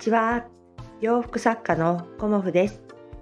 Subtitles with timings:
[0.00, 0.46] ちは。
[1.02, 2.80] 洋服作家のコモフです。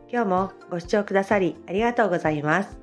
[0.08, 2.78] 今日もご視聴くださりありがとうございます。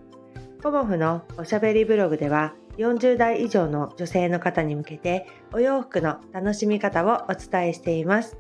[0.62, 8.38] コモフのおしゃべりブログでは40代以上の女性の方に向けてお洋服の楽しみ方をお伝えしています。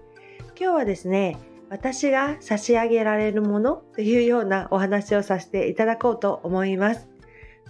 [0.60, 1.38] 今日はですね
[1.70, 7.08] 私が差し上げられるものというようなお話をさせていただこうと思います。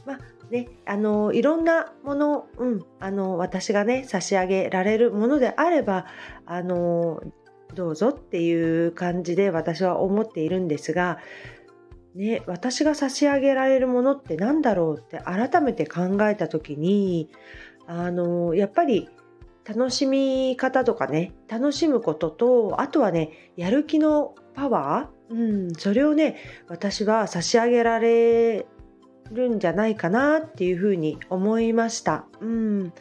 [0.07, 6.07] まあね、あのいろんなもの、うん、あの私がね差し上げられるものであれば
[6.47, 7.21] あの
[7.75, 11.19] どうぞっていう感じで私は思っているんですが、
[12.15, 17.29] ね、私が差し上げられるものって何だろうって改めて考えた時に
[17.87, 19.09] あのやっぱり
[19.65, 28.65] 楽しみ方とかね楽しむこととあとはねやる気のパワー、うん、それをね私は差し上げられ
[29.31, 32.25] るんじゃないかなっていうふうに思いました。
[32.41, 32.93] うん、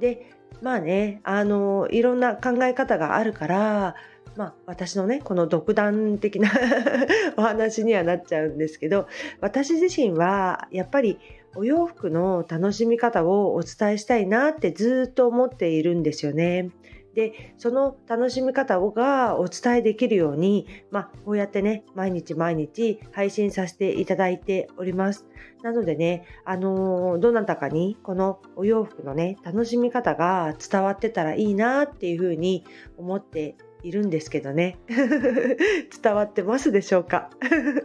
[0.00, 0.30] で
[0.62, 3.96] まあねあのいろんな考え方があるから
[4.36, 6.50] まあ、私のねこの独断的な
[7.36, 9.06] お話にはなっちゃうんですけど
[9.40, 11.18] 私自身はやっぱり
[11.54, 16.70] お洋服の楽しみ方をお伝えしたいなってずっと思っているんですよね。
[17.14, 25.26] でその楽しみ方がお伝えできるように、まあ、こうやってね毎日毎日配信させていただいております
[25.62, 32.64] なのでねあのー、どなたかにこのお洋服のね楽しみ方が伝わってたらいいなっていうふうに
[32.96, 34.78] 思っているんですけどね。
[34.88, 37.30] 伝わってますでしょうか？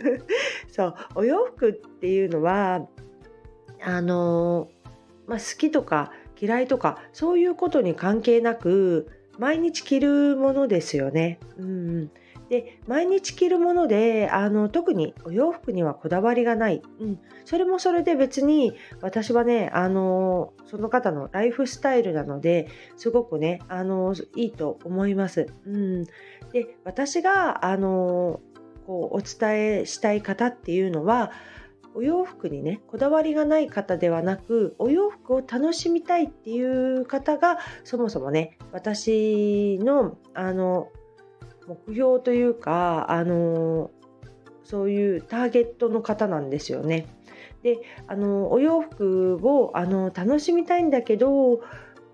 [0.70, 0.96] そう。
[1.16, 2.88] お洋服っていうのは
[3.82, 4.70] あの、
[5.26, 9.08] まあ、好きとか嫌いとかそういうことに関係なく
[9.40, 11.40] 毎日着るものですよね。
[11.58, 12.12] うん、
[12.50, 25.48] で毎日着るものであの特にお洋服にはこだわりがない、うん、それもそれで別に私はねあのその方のライフスタイルなのですごくねあのいいと思います。
[25.66, 26.04] うん、
[26.54, 28.40] で私があの
[28.86, 31.32] こうお伝えしたい方っていうのは
[31.94, 40.90] お洋服にねこだわりがない方ではなくお洋服を楽しみたいっていう方がそもそもね私のあの
[41.68, 43.92] 目標というかあの
[44.64, 47.08] そういうターゲットの方なんですよね。
[47.64, 51.62] であのお洋服をあの楽しみたいんだけど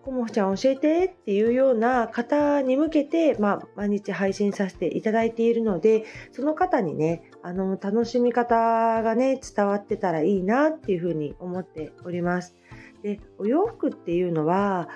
[0.04, 12.56] コモフちゃん教えてっていうような方に向けて、まあ、毎日配信させていただいているのでその方にねあの楽しみ方がね伝わってたらいいなっていうふうに思っております。
[13.02, 14.90] でお洋服っていうのは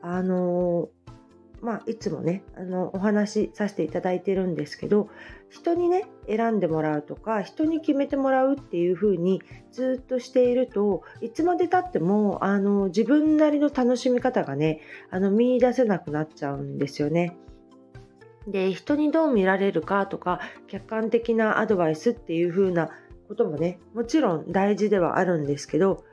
[0.00, 0.88] あの
[1.64, 5.08] まあ、いつもねあのお話しさせていただいてるんですけど
[5.48, 9.40] 人にね選んでもらうとか人に決めてもらうっていう風に
[9.72, 14.80] ずっとしているといつまでたってもあの自分なりの楽しみ方がね
[15.10, 17.34] あの見いだせなくなっちゃうんですよね。
[18.46, 22.90] で人にどう見られるかとか客観的なアドバイスっていう風な
[23.26, 26.04] こともねもちろん大事ではあるんですけど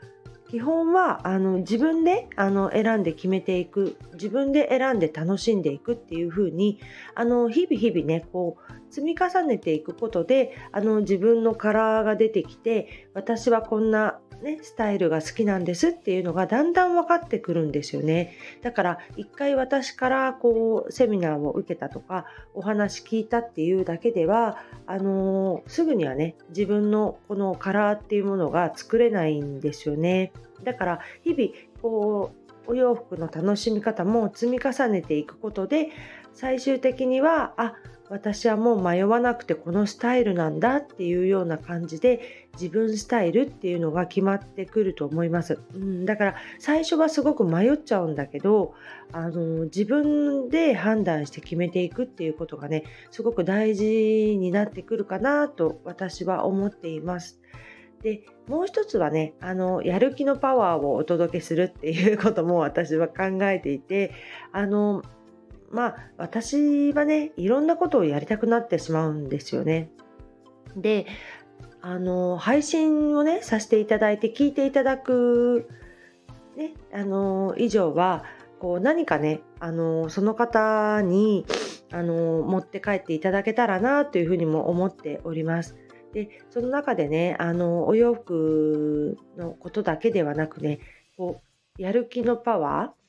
[0.51, 3.95] 基本はあの自分であの選んで決めていく。
[4.15, 6.77] 自分で選んで楽しんでいくっていう風に
[7.15, 18.35] あの日々日々ねこう積み重ねていくことであの自分のカラーが出てきて私はこんなね、スタイルが好きなんですっていうのがだんだん分かってくるんですよね。
[18.61, 24.57] だから一回私からこうセミナーを受けたとかお話聞いたっていうだけでは
[24.87, 30.31] あのー、すぐにはね自分のこのカラーっていうものが作れないんですよね。
[30.63, 32.31] だから日々こ
[32.67, 35.89] うお洋服の楽しみ方も積み重ねていくことで
[36.33, 37.75] 最終的にはあ
[38.11, 48.73] 私はもう迷わなくてこのスタイルなんだっていうような感じで自分スタイルっていうのが決まってくると思います、うん、だから最初はすごく迷っちゃうんだけど
[49.13, 53.85] あの自分で判断して決めていくっていうことがねすごく大事
[54.37, 57.39] になってくるかなと私は思っています。
[58.03, 64.11] でもう一つはねあのやる気のパワーをお届けするっていうことも私は考えていて
[64.51, 65.03] あの
[65.71, 69.89] まあ私はねいろんなことをやりたくなってしまうんですよね。
[70.75, 71.05] で
[71.81, 75.67] あの配信をねさせていただいて聞いていただく、
[76.55, 78.23] ね、あの以上は
[78.59, 81.45] こう何かねあのその方に
[81.91, 85.75] あの持って帰っていただけたらなというふうにも思っております。
[86.13, 90.79] でその中でねあのお洋服のことだけではなくね
[91.17, 91.41] こ
[91.77, 93.00] うやる気のパワー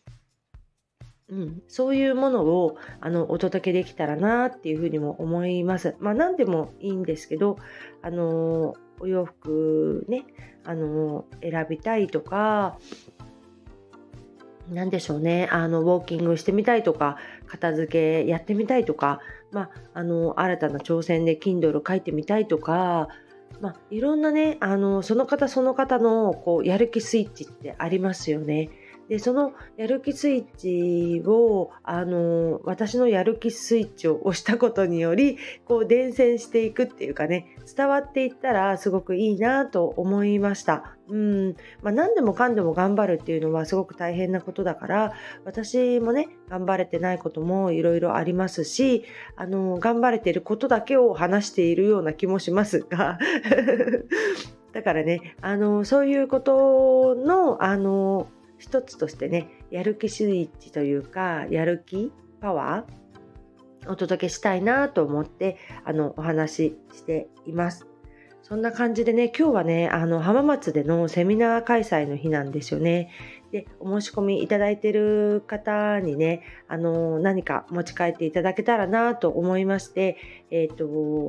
[1.32, 5.96] うん、そういうものをあのお届けできたらなっていうふうにも思います。
[5.99, 7.56] まあ何でもいいんですけど、
[8.02, 10.26] あのお洋服ね、
[10.62, 12.79] あの選びたいとか、
[14.70, 19.20] 何でしょうね、あのウォーキングしてみたいとか、片付けやってみたいとか、
[19.52, 23.08] まあ、あの新たな挑戦で Kindle 書いてみたいとか、
[23.62, 28.69] まあ、いろんなねあのその方その方のこうやる気スイッチってありますよね。
[29.08, 40.96] でそのやる気スイッチをあの私のやる気スイッチを押したことによりこう伝染していくっていうかね伝わっていったらすごくいいなと思いました。
[41.08, 45.12] うんまあ、何でもかんでも頑張るっていうのはすごく大変なことだから
[45.44, 49.04] 私もね頑張れてないこともいろいろありますし
[49.37, 53.19] あの頑張れてることだけを話しているような気もしますが
[54.72, 58.28] だからねあのそういうことのあの
[58.62, 67.88] 一つとしてねやる気スイッチというかやる気パワーお届けしたいなと思ってあのお話ししています。
[68.43, 73.11] そんな感じでね、今日はね、あの浜松でのセミナー開催の日なんですよね。
[73.53, 80.17] で、お申し込みいただいてる方にね、あの何か持ち帰っていただけたらなと思いまして、
[80.50, 80.75] えっ、ー、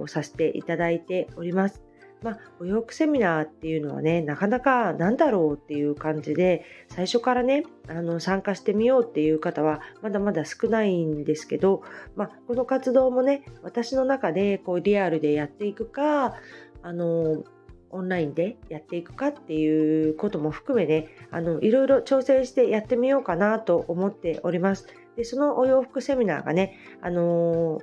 [0.01, 1.83] と、させていただいております。
[2.23, 11.83] まあ、お洋服セミナーっていうのはね、なかなかなんだろうっていう感じで、最初からね、あの参加してみようっていう方はまだまだ少ないんですけど、
[12.15, 16.35] まあ、この活動もね、私の中でこうリアルでやっていくか、
[16.81, 17.43] あの、
[17.89, 24.87] オンラインでやっていくかっていうことも含めね、あの、いろいろ調整してやってみようかなと思っております。
[25.15, 27.79] で、そのお洋服セミナーがね、あの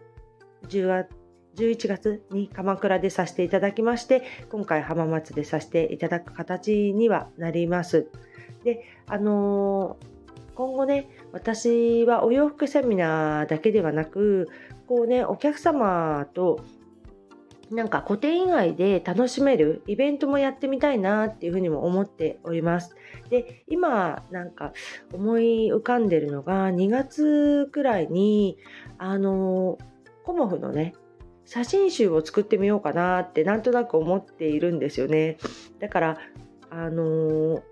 [0.68, 1.19] 10月
[1.60, 8.08] 11月に鎌倉でさせていただきまして今回浜松でさせていただく形にはなります。
[8.64, 14.48] であのー、今後ね私はお洋服セミナーだけではなく
[14.86, 16.60] こうねお客様と
[17.70, 22.96] なんか個展以外で楽しめるイベントもやってみたいなっていうふうにも思っております。
[23.28, 24.72] で、今なんか
[25.12, 28.58] 思い浮かんでるのが2月くらいに
[28.98, 29.78] あの
[30.24, 30.94] コモフのね
[31.50, 35.36] 写真集を作ってみようかなってなんとなく思っているんですよね。
[35.80, 36.18] だから
[36.70, 37.62] あのー、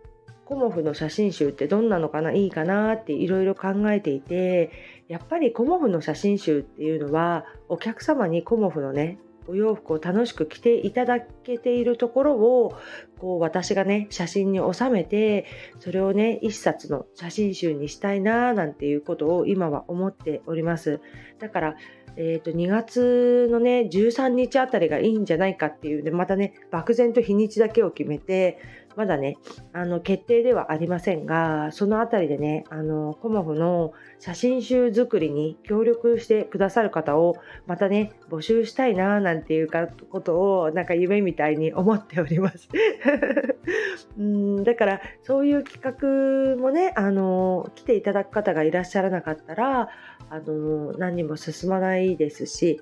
[0.45, 4.73] コモフの写真集ってどんなのかないいかなっていろいろ考えていて
[5.07, 12.77] やっぱりコモフの写真集っていうのはお客様にコモフのねお洋服を楽しく着ていただけているところを
[13.21, 15.47] こう私がね写真に収めて
[15.79, 21.01] それをね一冊の写真集にしたいななんていうことを今は思っております
[21.39, 21.77] だから
[22.21, 28.59] えー、と2月のね13日あたりがいいんじゃないかっていうでまたね漠然と日にちだけを決めて
[28.97, 29.37] まだね
[29.73, 37.37] あの決定ではありませんがそのあたりでねあのコモフの写真集作りに協力してくださる方を
[37.69, 39.69] またね募集したいななんていう
[40.11, 42.69] ことをなんか夢みたいに思っております。
[44.19, 49.91] うんだからそういう企画もねあの来ていただく方がいらっしゃらなかったら
[50.31, 52.81] あの何にも進まないですし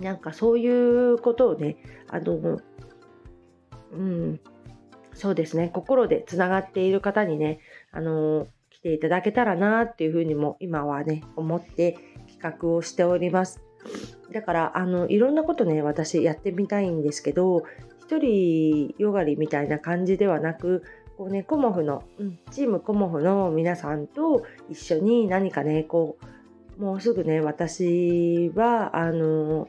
[0.00, 1.76] なんかそういうことをね
[2.08, 2.60] あの
[3.92, 4.40] うん
[5.14, 7.60] そうですね心でつながっている方にね
[7.92, 11.98] あの来ていただけたらなっていうふうにも今はね思って
[12.28, 13.60] 企画をしております。
[14.32, 17.64] だからあのいろんなことね私やってみたいんですけど
[18.00, 20.82] 一人よがりみたいな感じではなく
[21.20, 26.16] こうね、コモフの、うん、チームコモフの皆さんと一緒に何かね、こ
[26.78, 29.68] う、もうすぐね、私は、あの、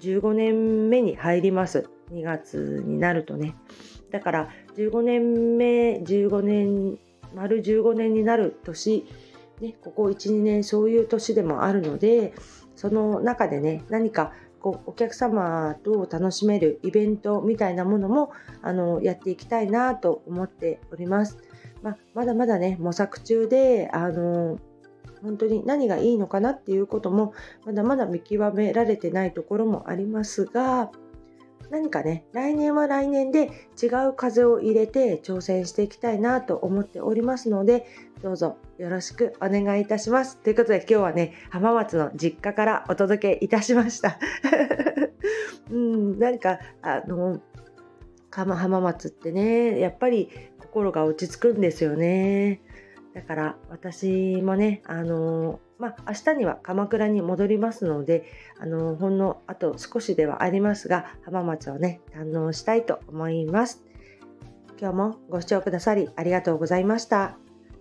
[0.00, 1.90] 15年目に入ります。
[2.12, 3.56] 2月になるとね。
[4.10, 4.48] だから、
[4.78, 6.98] 15年目、15年、
[7.34, 9.04] 丸15年になる年、
[9.60, 12.32] ね、ここ1、2年そういう年でもあるので、
[12.74, 14.32] その中でね、何か
[14.66, 18.32] こうお客様と楽しめるイベントみたいなものも
[18.62, 21.38] あのやっていきたいなと思っております。
[21.82, 24.58] まあ、まだまだね模索中であの
[25.22, 27.32] 本当に何がいいのかなっていうことも
[27.64, 30.90] まだまだ見極められてないところもありますが
[31.70, 37.86] 何かね来年は来年で違う風を入れて挑戦していきたいなと思っておりますので
[38.20, 40.38] どうぞよろしくお願いいたします。
[40.38, 44.18] ということで今日はね浜松の実家からお届けいたしました。
[45.70, 47.40] うん何かあの
[48.30, 50.30] 浜松ってねやっぱり
[50.60, 52.60] 心が落ち着くんですよね。
[53.14, 58.24] だから私もねあのまあ、明日には鎌倉に戻りますので、
[58.58, 63.84] あのほんのあと少しではありますが、浜松をね、堪能したいと思います。
[64.80, 67.45] 今日もご視聴くださりありがとうございました。